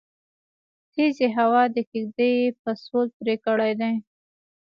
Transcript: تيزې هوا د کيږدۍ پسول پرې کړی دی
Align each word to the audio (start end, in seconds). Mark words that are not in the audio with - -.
تيزې 0.93 1.27
هوا 1.37 1.63
د 1.75 1.77
کيږدۍ 1.91 2.35
پسول 2.61 3.05
پرې 3.17 3.35
کړی 3.45 3.71
دی 3.81 3.93